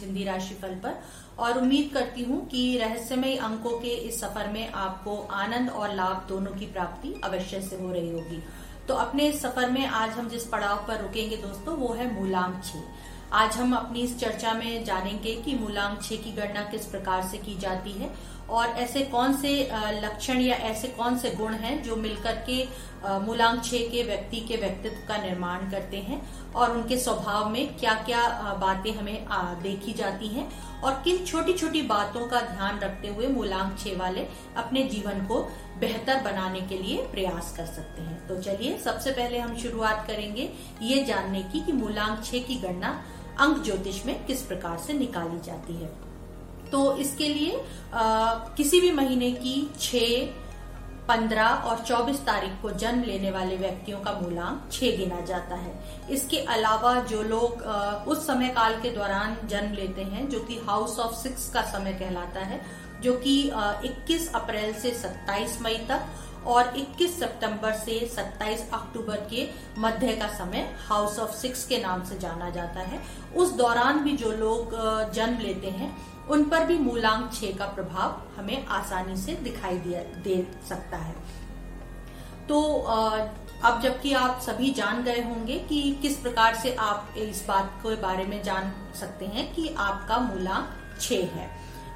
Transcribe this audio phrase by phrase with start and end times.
[0.00, 1.00] हिंदी राशिफल पर।
[1.38, 6.24] और उम्मीद करती हूँ कि रहस्यमय अंकों के इस सफ़र में आपको आनंद और लाभ
[6.28, 8.42] दोनों की प्राप्ति अवश्य से हो रही होगी।
[8.88, 12.62] तो अपने इस सफ़र में आज हम जिस पड़ाव पर रुकेंगे दोस्तों, वो है मूलांक
[12.64, 12.78] छे
[13.32, 17.38] आज हम अपनी इस चर्चा में जानेंगे कि मूलांक छे की गणना किस प्रकार से
[17.38, 18.10] की जाती है
[18.50, 19.52] और ऐसे कौन से
[20.02, 22.64] लक्षण या ऐसे कौन से गुण हैं जो मिलकर के
[23.20, 26.20] मूलांक छे के व्यक्ति के व्यक्तित्व का निर्माण करते हैं
[26.52, 28.22] और उनके स्वभाव में क्या क्या
[28.60, 29.26] बातें हमें
[29.62, 30.48] देखी जाती हैं
[30.82, 35.40] और किन छोटी छोटी बातों का ध्यान रखते हुए मूलांक छह वाले अपने जीवन को
[35.80, 40.50] बेहतर बनाने के लिए प्रयास कर सकते हैं। तो चलिए, सबसे पहले हम शुरुआत करेंगे
[40.82, 43.00] ये जानने की कि मूलांक छह की गणना
[43.40, 46.05] अंक ज्योतिष में किस प्रकार से निकाली जाती है।
[46.72, 47.60] तो इसके लिए
[47.94, 50.04] आ, किसी भी महीने की छ
[51.08, 55.72] पंद्रह और चौबीस तारीख को जन्म लेने वाले व्यक्तियों का मूलांक छह गिना जाता है।
[56.10, 57.62] इसके अलावा जो लोग
[58.08, 61.92] उस समय काल के दौरान जन्म लेते हैं जो कि हाउस ऑफ़ सिक्स का समय
[61.92, 62.60] कहलाता है
[63.02, 63.36] जो कि
[63.84, 70.28] 21 अप्रैल से 27 मई तक और 21 सितंबर से 27 अक्टूबर के मध्य का
[70.34, 73.00] समय हाउस ऑफ़ सिक्स के नाम से जाना जाता है।
[73.36, 74.76] उस दौरान भी जो लोग
[75.12, 75.94] जन्म लेते हैं
[76.30, 81.14] उन पर भी मूलांक छह का प्रभाव हमें आसानी से दिखाई दे सकता है।
[82.48, 82.62] तो
[83.64, 87.94] अब जबकि आप सभी जान गए होंगे कि किस प्रकार से आप इस बात के
[88.02, 91.48] बारे में जान सकते हैं कि आपका मूलांक छ है।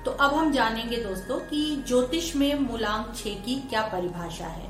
[0.04, 4.68] तो अब हम जानेंगे दोस्तों कि ज्योतिष में मूलांक छह की क्या परिभाषा है।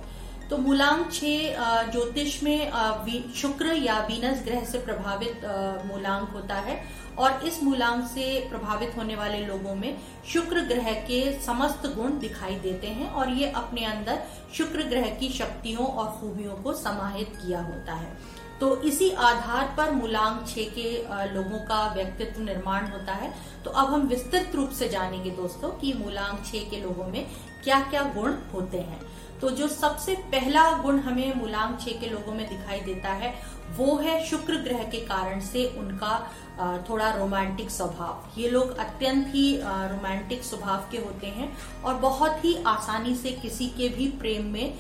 [0.51, 5.45] तो मूलांक छह ज्योतिष में शुक्र या वीनस ग्रह से प्रभावित
[5.87, 6.83] मूलांक होता है।
[7.21, 9.97] और इस मूलांक से प्रभावित होने वाले लोगों में
[10.33, 14.23] शुक्र ग्रह के समस्त गुण दिखाई देते हैं और ये अपने अंदर
[14.55, 19.91] शुक्र ग्रह की शक्तियों और खूबियों को समाहित किया होता है। तो इसी आधार पर
[19.91, 20.89] मूलांक छह के
[21.35, 23.33] लोगों का व्यक्तित्व निर्माण होता है।
[23.65, 27.25] तो अब हम विस्तृत रूप से जानेंगे दोस्तों कि मूलांक छह के लोगों में
[27.65, 29.01] क्या क्या गुण होते हैं।
[29.41, 33.35] तो जो सबसे पहला गुण हमें मूलांक छह के लोगों में दिखाई देता है,
[33.71, 39.57] वो है शुक्र ग्रह के कारण से उनका थोड़ा रोमांटिक स्वभाव। ये लोग अत्यंत ही
[39.63, 41.53] रोमांटिक स्वभाव के होते हैं
[41.85, 44.75] और बहुत ही आसानी से किसी के भी प्रेम में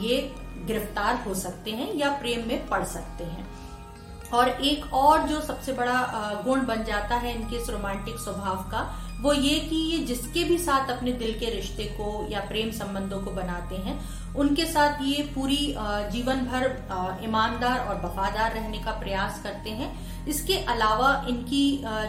[0.00, 0.20] ये
[0.66, 3.46] गिरफ़्तार हो सकते हैं या प्रेम में पड़ सकते हैं।
[4.34, 8.80] और एक और जो सबसे बड़ा गुण बन जाता है इनके इस रोमांटिक स्वभाव का
[9.26, 13.18] वो ये कि ये जिसके भी साथ अपने दिल के रिश्ते को या प्रेम संबंधों
[13.20, 13.98] को बनाते हैं,
[14.34, 15.56] उनके साथ ये पूरी
[16.12, 16.66] जीवन भर
[17.24, 19.88] ईमानदार और वफादार रहने का प्रयास करते हैं।
[20.26, 21.64] इसके अलावा इनकी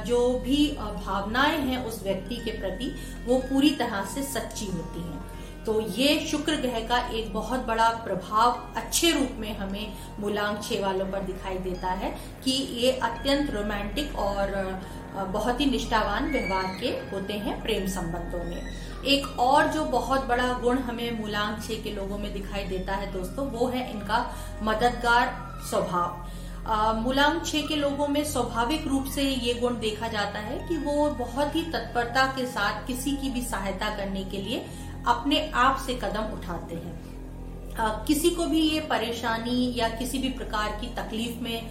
[0.08, 2.94] जो भी भावनाएँ हैं उस व्यक्ति के प्रति,
[3.26, 5.26] वो पूरी तरह से सच्ची होती हैं।
[5.66, 10.80] तो ये शुक्र ग्रह का एक बहुत बड़ा प्रभाव अच्छे रूप में हमें मूलांक छे
[10.82, 12.12] वालों पर दिखाई देता है
[12.44, 14.54] कि ये अत्यंत रोमांटिक और
[15.26, 20.48] बहुत ही निष्ठावान व्यवहार के होते हैं प्रेम संबंधों में। एक और जो बहुत बड़ा
[20.54, 24.26] गुण हमें मूलांक छे के लोगों में दिखाई देता है दोस्तों, वो है इनका
[24.64, 25.36] मददगार
[25.70, 26.26] स्वभाव।
[26.96, 31.10] मूलांक छे के लोगों में स्वाभाविक रूप से ये गुण देखा जाता है कि वो
[31.20, 34.66] बहुत ही तत्परता के साथ किसी की भी सहायता करने के लिए
[35.08, 37.07] अपने आप से कदम उठाते हैं।
[37.80, 41.70] किसी को भी ये परेशानी या किसी भी प्रकार की तकलीफ़ में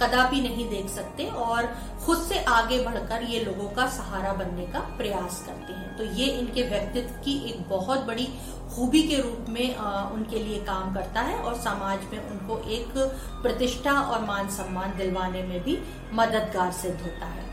[0.00, 1.66] कदापि नहीं देख सकते और
[2.06, 6.26] खुद से आगे बढ़कर ये लोगों का सहारा बनने का प्रयास करते हैं। तो ये
[6.30, 8.28] इनके व्यक्तित्व की एक बहुत बड़ी
[8.74, 12.98] खूबी के रूप में उनके लिए काम करता है और समाज में उनको एक
[13.42, 15.78] प्रतिष्ठा और मान सम्मान दिलवाने में भी
[16.12, 17.50] मददगार सिद्ध होता है।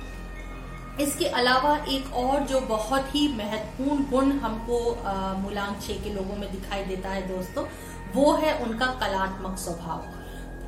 [1.01, 4.79] इसके अलावा एक और जो बहुत ही महत्वपूर्ण गुण हमको
[5.39, 7.63] मूलांक छे के लोगों में दिखाई देता है दोस्तों
[8.15, 10.05] वो है उनका कलात्मक स्वभाव,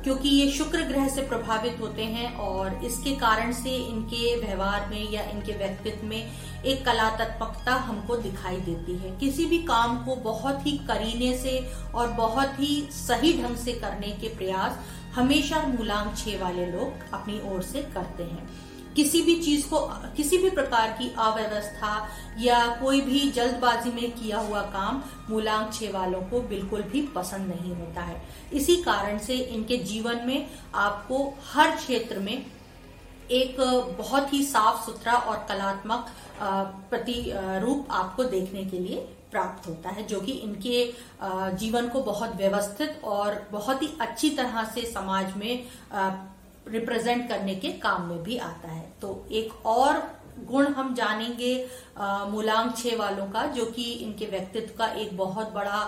[0.04, 5.10] क्योंकि ये शुक्र ग्रह से प्रभावित होते हैं और इसके कारण से इनके व्यवहार में
[5.10, 6.32] या इनके व्यक्तित्व में
[6.64, 11.58] एक कलात्मकता हमको दिखाई देती है। किसी भी काम को बहुत ही करीने से
[11.94, 14.78] और बहुत ही सही ढंग से करने के प्रयास
[15.14, 18.48] हमेशा मूलांक छे वाले लोग अपनी ओर से करते हैं।
[18.96, 19.78] किसी भी चीज़ को,
[20.16, 22.08] किसी भी प्रकार की अव्यवस्था
[22.38, 27.74] या कोई भी जल्दबाजी में किया हुआ काम मूलांक वालों को बिल्कुल भी पसंद नहीं
[27.74, 28.22] होता है।
[28.52, 32.46] इसी कारण से इनके जीवन में आपको हर क्षेत्र में
[33.30, 33.56] एक
[33.98, 36.06] बहुत ही साफ़ सुथरा और कलात्मक
[36.90, 38.96] प्रति रूप आपको देखने के लिए
[39.32, 40.92] प्राप्त होता है, जो कि इनके
[41.56, 45.64] जीवन को बहुत व्यवस्थित और बहुत ही अच्छी तरह से समाज में
[46.66, 50.00] रिप्रेजेंट करने के काम में भी आता है। तो एक और
[50.48, 51.54] गुण हम जानेंगे
[52.30, 55.80] मूलांक छे वालों का जो कि इनके व्यक्तित्व का एक बहुत बड़ा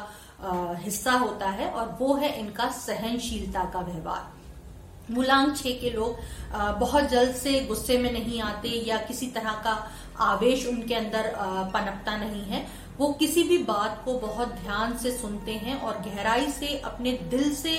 [0.43, 6.19] आ, हिस्सा होता है और वो है इनका सहनशीलता का व्यवहार। मूलांक छे के लोग
[6.53, 9.73] आ, बहुत जल्द से गुस्से में नहीं आते या किसी तरह का
[10.21, 11.32] आवेश उनके अंदर
[11.75, 12.67] पनपता नहीं है।
[12.99, 17.55] वो किसी भी बात को बहुत ध्यान से सुनते हैं और गहराई से अपने दिल
[17.55, 17.79] से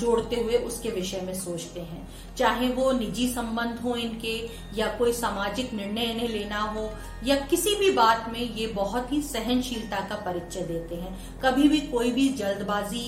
[0.00, 2.06] जोड़ते हुए उसके विषय में सोचते हैं।
[2.36, 4.36] चाहे वो निजी संबंध हो इनके,
[4.76, 6.88] या कोई सामाजिक निर्णय इन्हें लेना हो,
[7.24, 11.80] या किसी भी बात में ये बहुत ही सहनशीलता का परिचय देते हैं। कभी भी
[11.88, 13.04] कोई भी जल्दबाजी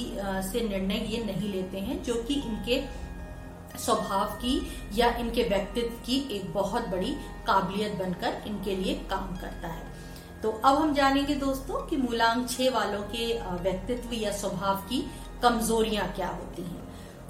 [0.50, 2.82] से निर्णय ये नहीं लेते हैं, जो कि इनके
[3.78, 4.60] स्वभाव की
[4.94, 7.14] या इनके व्यक्तित्व की एक बहुत बड़ी
[7.46, 9.90] काबिलियत बनकर इनके लिए काम करता है।
[10.42, 15.04] तो अब हम जानेंगे दोस्तों कि मूलांक छह वालों के व्यक्तित्व या स्वभाव की
[15.42, 16.80] कमजोरियाँ क्या होती हैं।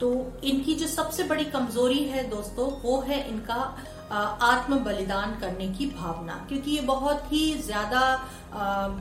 [0.01, 0.11] तो
[0.45, 3.75] इनकी जो सबसे बड़ी कमज़ोरी है दोस्तों, वो है इनका
[4.13, 8.01] आत्म बलिदान करने की भावना। क्योंकि ये बहुत ही ज़्यादा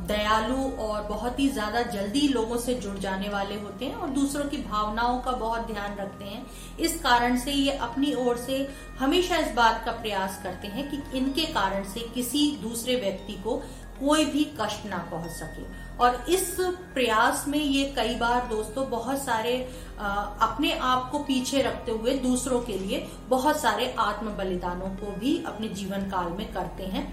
[0.07, 4.45] दयालु और बहुत ही ज़्यादा जल्दी लोगों से जुड़ जाने वाले होते हैं और दूसरों
[4.45, 6.45] की भावनाओं का बहुत ध्यान रखते हैं।
[6.79, 8.67] इस कारण से ये अपनी ओर से
[8.99, 13.61] हमेशा इस बात का प्रयास करते हैं कि इनके कारण से किसी दूसरे व्यक्ति को
[14.01, 15.63] कोई भी कष्ट ना पहुँच सके।
[15.97, 16.55] और इस
[16.93, 19.55] प्रयास में ये कई बार दोस्तों बहुत सारे
[19.99, 20.07] आ,
[20.41, 25.43] अपने आप को पीछे रखते हुए दूसरों के लिए बहुत सारे आत्म बलिदानों को भी
[25.47, 27.03] अपने जीवन काल में करते हैं।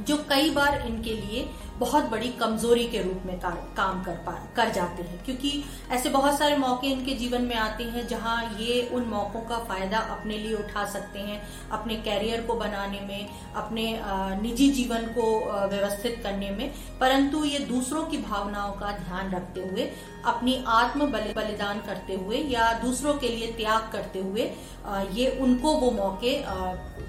[0.00, 1.48] जो कई बार इनके लिए
[1.78, 6.38] बहुत बड़ी कमज़ोरी के रूप में काम कर पा, कर जाते हैं। क्योंकि ऐसे बहुत
[6.38, 10.54] सारे मौके इनके जीवन में आते हैं जहाँ ये उन मौकों का फ़ायदा अपने लिए
[10.54, 14.00] उठा सकते हैं, अपने कैरियर को बनाने में, अपने
[14.42, 15.24] निजी जीवन को
[15.68, 19.90] व्यवस्थित करने में। परंतु ये दूसरों की भावनाओं का ध्यान रखते हुए,
[20.26, 24.50] अपनी आत्म बलिदान करते हुए या दूसरों के लिए त्याग करते हुए
[25.12, 26.38] ये उनको वो मौके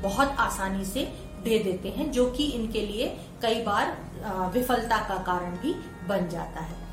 [0.02, 1.08] बहुत आसानी से
[1.46, 3.08] दे देते हैं, जो कि इनके लिए
[3.42, 3.98] कई बार
[4.54, 5.74] विफलता का कारण भी
[6.08, 6.85] बन जाता है।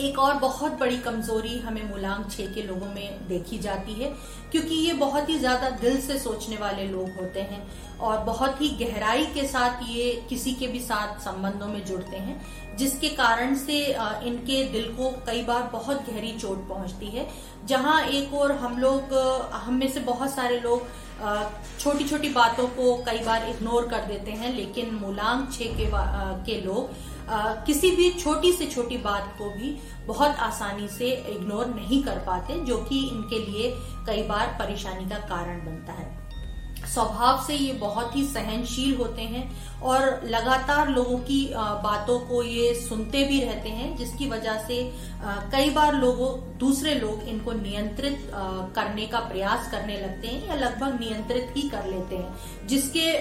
[0.00, 4.12] एक और बहुत बड़ी कमज़ोरी हमें मूलांक छह के लोगों में देखी जाती है
[4.52, 7.62] क्योंकि ये बहुत ही ज़्यादा दिल से सोचने वाले लोग होते हैं
[7.98, 12.40] और बहुत ही गहराई के साथ ये किसी के भी साथ संबंधों में जुड़ते हैं
[12.78, 13.78] जिसके कारण से
[14.28, 17.26] इनके दिल को कई बार बहुत गहरी चोट पहुँचती है।
[17.68, 19.14] जहाँ एक और हम लोग
[19.54, 20.86] हम में से बहुत सारे लोग
[21.80, 25.90] छोटी छोटी बातों को कई बार इग्नोर कर देते हैं लेकिन मूलांक छे के,
[26.46, 29.76] के लोग किसी भी छोटी से छोटी बात को भी
[30.06, 33.74] बहुत आसानी से इग्नोर नहीं कर पाते, जो कि इनके लिए
[34.06, 36.14] कई बार परेशानी का कारण बनता है।
[36.86, 42.74] स्वभाव से ये बहुत ही सहनशील होते हैं और लगातार लोगों की बातों को ये
[42.80, 44.78] सुनते भी रहते हैं, जिसकी वजह से
[45.52, 46.28] कई बार लोगों,
[46.58, 48.30] दूसरे लोग इनको नियंत्रित
[48.76, 53.12] करने का प्रयास करने लगते हैं या लगभग नियंत्रित ही कर लेते हैं, जिसके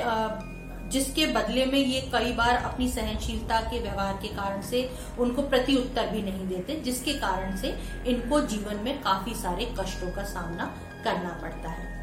[0.88, 4.90] जिसके बदले में ये कई बार अपनी सहनशीलता के व्यवहार के कारण से
[5.20, 7.76] उनको प्रति उत्तर भी नहीं देते, जिसके कारण से
[8.08, 10.66] इनको जीवन में काफ़ी सारे कष्टों का सामना
[11.04, 11.94] करना पड़ता है।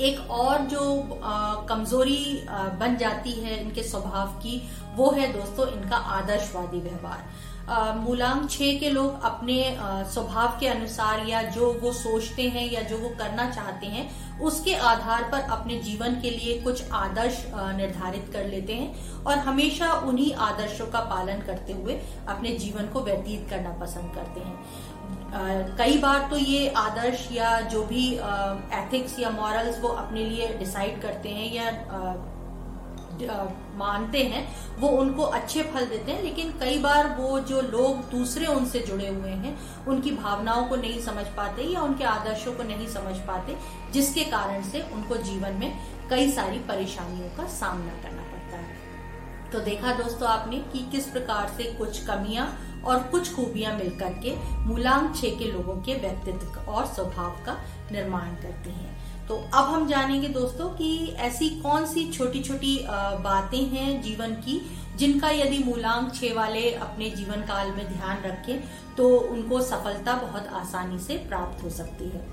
[0.00, 0.82] एक और जो
[1.68, 2.46] कमज़ोरी
[2.80, 4.62] बन जाती है इनके स्वभाव की,
[4.96, 7.24] वो है दोस्तों इनका आदर्शवादी व्यवहार।
[7.96, 9.56] मूलांक छह के लोग अपने
[10.12, 14.08] स्वभाव के अनुसार या जो वो सोचते हैं या जो वो करना चाहते हैं,
[14.40, 17.44] उसके आधार पर अपने जीवन के लिए कुछ आदर्श
[17.76, 23.00] निर्धारित कर लेते हैं और हमेशा उन्हीं आदर्शों का पालन करते हुए अपने जीवन को
[23.00, 28.06] व्यतीत करना पसंद करते हैं। कई बार तो ये आदर्श या जो भी
[28.74, 31.70] एथिक्स या मॉरल्स वो अपने लिए डिसाइड करते हैं या
[33.76, 38.46] मानते हैं, वो उनको अच्छे फल देते हैं, लेकिन कई बार वो जो लोग दूसरे
[38.46, 42.86] उनसे जुड़े हुए हैं, उनकी भावनाओं को नहीं समझ पाते या उनके आदर्शों को नहीं
[42.86, 43.56] समझ पाते,
[43.92, 45.78] जिसके कारण से उनको जीवन में
[46.10, 51.48] कई सारी परेशानियों का सामना करना पड़ता है। तो देखा दोस्तों आपने कि किस प्रकार
[51.48, 56.86] से कुछ कमियाँ और कुछ खूबियाँ मिलकर के, मूलांक छे के लोगों के व्यक्तित्व और
[56.86, 57.56] स्वभाव का
[57.92, 60.86] निर्माण करती हैं। तो अब हम जानेंगे दोस्तों कि
[61.18, 62.78] ऐसी कौन सी छोटी छोटी
[63.24, 64.60] बातें हैं जीवन की
[64.98, 68.60] जिनका यदि मूलांक छे वाले अपने जीवन काल में ध्यान रखें
[68.96, 72.26] तो उनको सफलता बहुत आसानी से प्राप्त हो सकती है।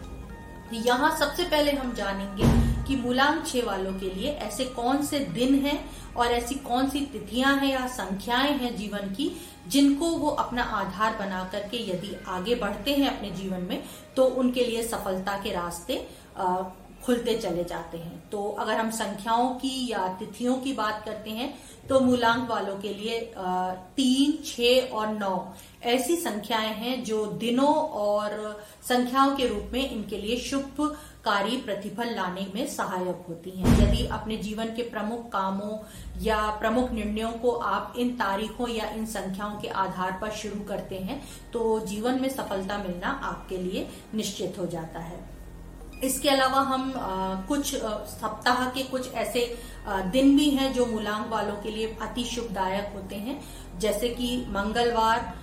[0.86, 2.50] यहाँ सबसे पहले हम जानेंगे
[2.88, 5.80] कि मूलांक छे वालों के लिए ऐसे कौन से दिन हैं
[6.16, 9.32] और ऐसी कौन सी तिथियाँ हैं या संख्याएँ हैं जीवन की
[9.68, 13.82] जिनको वो अपना आधार बना करके यदि आगे बढ़ते हैं अपने जीवन में
[14.16, 16.06] तो उनके लिए सफलता के रास्ते
[17.08, 21.54] खुलते चले जाते हैं। तो अगर हम संख्याओं की या तिथियों की बात करते हैं
[21.90, 23.20] तो मूलांक वालों के लिए
[23.98, 25.36] तीन छ और नौ
[25.86, 28.32] ऐसी संख्याएँ हैं जो दिनों और
[28.84, 30.82] संख्याओं के रूप में इनके लिए शुभ
[31.26, 35.78] कार्य प्रतिफल लाने में सहायक होती हैं। यदि अपने जीवन के प्रमुख कामों
[36.22, 41.00] या प्रमुख निर्णयों को आप इन तारीखों या इन संख्याओं के आधार पर शुरू करते
[41.00, 41.22] हैं
[41.54, 45.37] तो जीवन में सफलता मिलना आपके लिए निश्चित हो जाता है।
[46.04, 49.44] इसके अलावा हम आ, कुछ सप्ताह के कुछ ऐसे
[49.88, 53.40] आ, दिन भी हैं जो मूलांक वालों के लिए अति शुभदायक होते हैं।
[53.80, 55.34] जैसे कि मंगलवार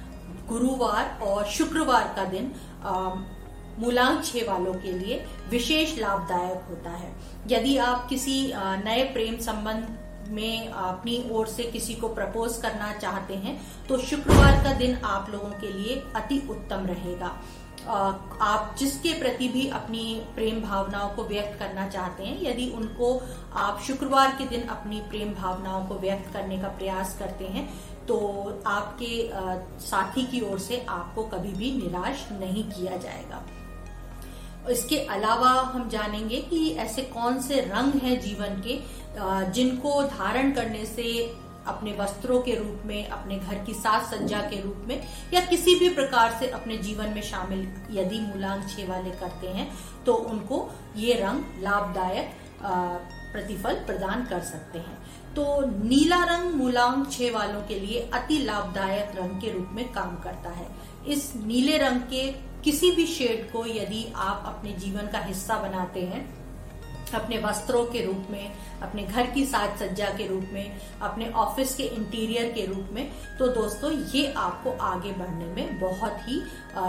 [0.48, 2.52] गुरुवार और शुक्रवार का दिन
[3.78, 7.12] मूलांक छह वालों के लिए विशेष लाभदायक होता है।
[7.48, 13.34] यदि आप किसी नए प्रेम संबंध में अपनी ओर से किसी को प्रपोज करना चाहते
[13.36, 17.32] हैं तो शुक्रवार का दिन आप लोगों के लिए अति उत्तम रहेगा।
[17.86, 23.08] आप जिसके प्रति भी अपनी प्रेम भावनाओं को व्यक्त करना चाहते हैं, यदि उनको
[23.56, 27.68] आप शुक्रवार के दिन अपनी प्रेम भावनाओं को व्यक्त करने का प्रयास करते हैं
[28.06, 28.16] तो
[28.66, 29.12] आपके
[29.80, 33.42] साथी की ओर से आपको कभी भी निराश नहीं किया जाएगा।
[34.70, 38.78] इसके अलावा हम जानेंगे कि ऐसे कौन से रंग हैं जीवन के
[39.52, 41.04] जिनको धारण करने से
[41.66, 45.00] अपने वस्त्रों के रूप में, अपने घर की साज सज्जा के रूप में,
[45.34, 49.70] या किसी भी प्रकार से अपने जीवन में शामिल यदि मूलांक वाले करते हैं
[50.06, 52.34] तो उनको ये रंग लाभदायक
[53.32, 54.98] प्रतिफल प्रदान कर सकते हैं।
[55.34, 55.44] तो
[55.84, 60.50] नीला रंग मूलांक छे वालों के लिए अति लाभदायक रंग के रूप में काम करता
[60.50, 60.66] है।
[61.08, 62.26] इस नीले रंग के
[62.64, 66.22] किसी भी शेड को यदि आप अपने जीवन का हिस्सा बनाते हैं
[67.14, 68.52] अपने वस्त्रों के रूप में,
[68.82, 73.10] अपने घर की साज सज्जा के रूप में, अपने ऑफ़िस के इंटीरियर के रूप में।
[73.38, 76.40] तो दोस्तों, ये आपको आगे बढ़ने में बहुत ही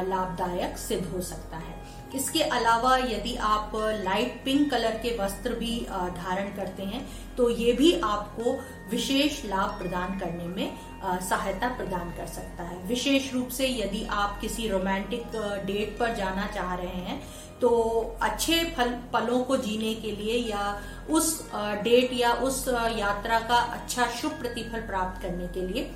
[0.09, 1.73] लाभदायक सिद्ध हो सकता है।
[2.15, 3.71] इसके अलावा यदि आप
[4.03, 5.79] लाइट पिंक कलर के वस्त्र भी
[6.15, 7.05] धारण करते हैं
[7.37, 8.51] तो ये भी आपको
[8.91, 10.77] विशेष लाभ प्रदान करने में
[11.21, 16.47] सहायता प्रदान कर सकता है। विशेष रूप से यदि आप किसी रोमांटिक डेट पर जाना
[16.47, 17.21] चाह रहे हैं
[17.61, 17.69] तो
[18.21, 21.51] अच्छे फल, पलों को जीने के लिए या उस
[21.83, 22.67] डेट या उस
[22.97, 25.91] यात्रा का अच्छा शुभ प्रतिफल प्राप्त करने के लिए,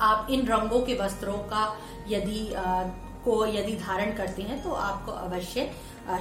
[0.00, 1.64] आप इन रंगों के वस्त्रों का
[2.08, 2.40] यदि
[3.26, 5.70] को यदि धारण करते हैं तो आपको अवश्य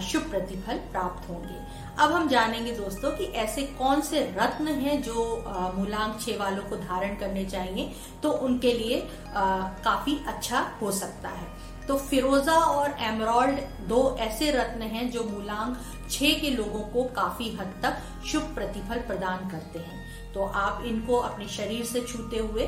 [0.04, 1.58] शुभ प्रतिफल प्राप्त होंगे।
[2.00, 5.26] अब हम जानेंगे दोस्तों कि ऐसे कौन से रत्न हैं जो
[5.76, 7.92] मूलांक छे वालों को धारण करने चाहिए
[8.24, 11.48] तो उनके लिए काफ़ी अच्छा हो सकता है।
[11.88, 15.78] तो फिरोजा और एमरॉल्ड दो ऐसे रत्न हैं जो मूलांक
[16.10, 21.18] छह के लोगों को काफ़ी हद तक शुभ प्रतिफल प्रदान करते हैं। तो आप इनको
[21.20, 22.64] अपने शरीर से छूते हुए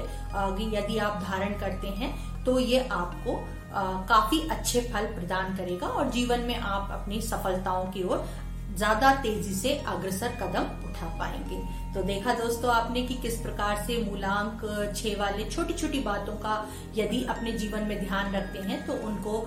[0.75, 3.35] यदि आप धारण करते हैं तो ये आपको
[3.71, 8.27] काफ़ी अच्छे फल प्रदान करेगा और जीवन में आप अपनी सफलताओं की ओर
[8.75, 11.61] ज़्यादा तेज़ी से अग्रसर कदम उठा पाएँगे।
[11.93, 14.61] तो देखा दोस्तों आपने कि किस प्रकार से मूलांक
[14.95, 16.57] छह वाले छोटी छोटी बातों का
[16.95, 19.39] यदि अपने जीवन में ध्यान रखते हैं तो उनको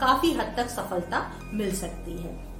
[0.00, 2.51] काफ़ी हद तक सफलता मिल सकती है।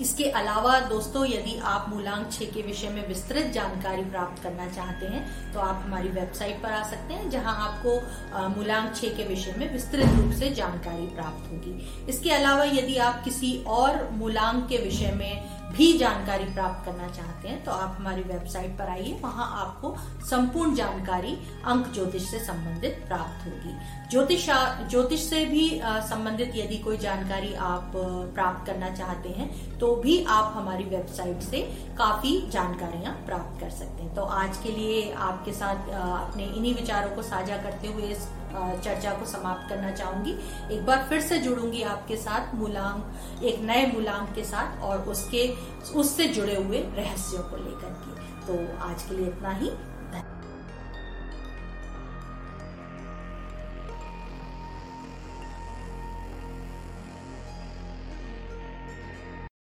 [0.00, 5.06] इसके अलावा दोस्तों, यदि आप मूलांक छ के विषय में विस्तृत जानकारी प्राप्त करना चाहते
[5.06, 9.54] हैं तो आप हमारी वेबसाइट पर आ सकते हैं, जहाँ आपको मूलांक छ के विषय
[9.58, 14.78] में विस्तृत रूप से जानकारी प्राप्त होगी। इसके अलावा यदि आप किसी और मूलांक के
[14.78, 19.46] विषय में भी जानकारी प्राप्त करना चाहते हैं तो आप हमारी वेबसाइट पर आइए, वहाँ
[19.60, 19.94] आपको
[20.26, 21.32] संपूर्ण जानकारी
[21.66, 23.74] अंक ज्योतिष से संबंधित प्राप्त होगी।
[24.10, 24.46] ज्योतिष
[24.90, 30.52] ज्योतिष से भी संबंधित यदि कोई जानकारी आप प्राप्त करना चाहते हैं तो भी आप
[30.56, 31.60] हमारी वेबसाइट से
[31.98, 37.14] काफ़ी जानकारियाँ प्राप्त कर सकते हैं। तो आज के लिए आपके साथ अपने इन्हीं विचारों
[37.16, 40.32] को साझा करते हुए इस चर्चा को समाप्त करना चाहूँगी।
[40.74, 43.02] एक बार फिर से जुड़ूँगी आपके साथ मुलाम
[43.44, 45.48] एक नए मुलाम के साथ और उसके,
[45.94, 49.70] उससे जुड़े हुए रहस्यों को लेकर के। तो आज के लिए इतना ही।